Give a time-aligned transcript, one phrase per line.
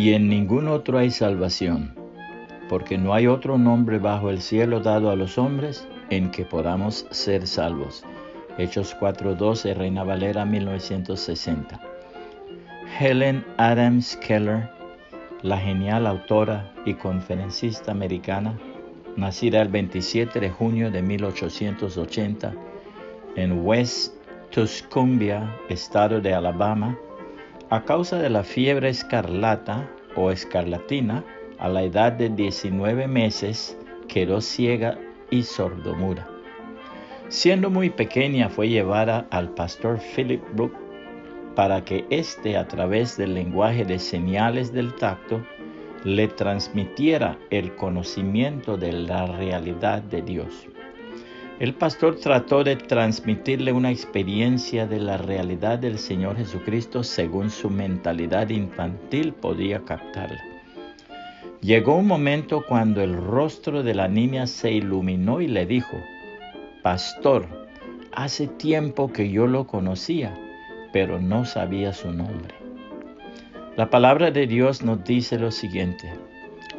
[0.00, 1.94] y en ningún otro hay salvación,
[2.70, 7.06] porque no hay otro nombre bajo el cielo dado a los hombres en que podamos
[7.10, 8.02] ser salvos.
[8.56, 11.78] Hechos 4.12, Reina Valera 1960.
[12.98, 14.70] Helen Adams Keller,
[15.42, 18.58] la genial autora y conferencista americana,
[19.18, 22.54] nacida el 27 de junio de 1880
[23.36, 24.14] en West
[24.50, 26.96] Tuscumbia, estado de Alabama,
[27.68, 31.24] a causa de la fiebre escarlata o escarlatina,
[31.58, 33.76] a la edad de 19 meses
[34.08, 34.98] quedó ciega
[35.30, 36.28] y sordomuda.
[37.28, 40.72] Siendo muy pequeña fue llevada al pastor Philip Brook
[41.54, 45.44] para que éste a través del lenguaje de señales del tacto
[46.04, 50.66] le transmitiera el conocimiento de la realidad de Dios.
[51.60, 57.68] El pastor trató de transmitirle una experiencia de la realidad del Señor Jesucristo según su
[57.68, 60.42] mentalidad infantil podía captarla.
[61.60, 65.98] Llegó un momento cuando el rostro de la niña se iluminó y le dijo,
[66.82, 67.46] Pastor,
[68.10, 70.34] hace tiempo que yo lo conocía,
[70.94, 72.54] pero no sabía su nombre.
[73.76, 76.10] La palabra de Dios nos dice lo siguiente.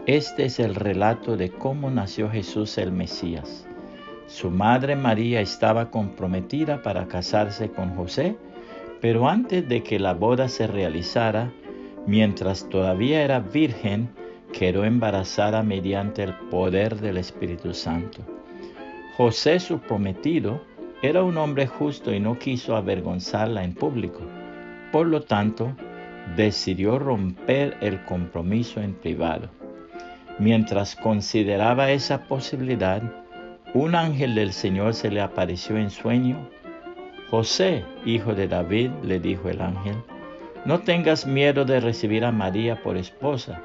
[0.08, 3.68] Este es el relato de cómo nació Jesús el Mesías.
[4.32, 8.38] Su madre María estaba comprometida para casarse con José,
[9.02, 11.52] pero antes de que la boda se realizara,
[12.08, 14.10] mientras todavía era virgen,
[14.54, 18.22] quedó embarazada mediante el poder del Espíritu Santo.
[19.18, 20.62] José, su prometido,
[21.02, 24.22] era un hombre justo y no quiso avergonzarla en público.
[24.94, 25.76] Por lo tanto,
[26.38, 29.50] decidió romper el compromiso en privado.
[30.40, 33.04] Mientras consideraba esa posibilidad,
[33.74, 36.50] un ángel del Señor se le apareció en sueño.
[37.30, 39.96] José, hijo de David, le dijo el ángel,
[40.66, 43.64] no tengas miedo de recibir a María por esposa,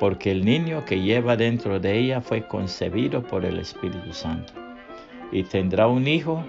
[0.00, 4.54] porque el niño que lleva dentro de ella fue concebido por el Espíritu Santo.
[5.30, 6.42] Y tendrá un hijo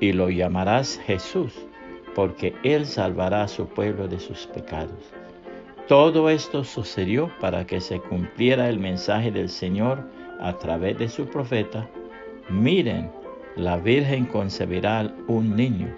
[0.00, 1.54] y lo llamarás Jesús,
[2.16, 5.12] porque él salvará a su pueblo de sus pecados.
[5.86, 10.04] Todo esto sucedió para que se cumpliera el mensaje del Señor
[10.40, 11.88] a través de su profeta
[12.50, 13.10] miren,
[13.56, 15.88] la Virgen concebirá un niño,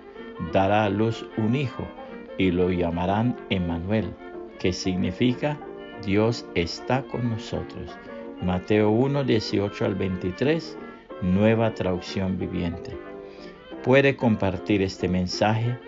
[0.53, 1.87] dará a luz un hijo,
[2.39, 4.13] y lo llamarán Emmanuel,
[4.59, 5.59] que significa
[6.05, 7.97] Dios está con nosotros.
[8.43, 10.77] Mateo 1, 18 al 23,
[11.23, 12.97] nueva traducción viviente.
[13.85, 15.79] Puede compartir este mensaje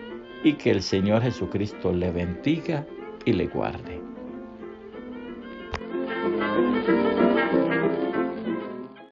[0.44, 2.86] y que el Señor Jesucristo le bendiga
[3.24, 4.00] y le guarde.